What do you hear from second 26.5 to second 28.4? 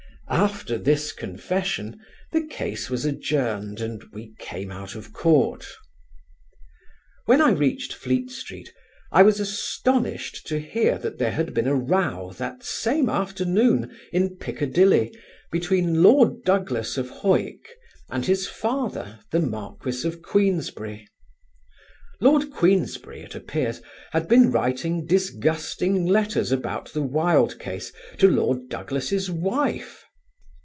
about the Wilde case to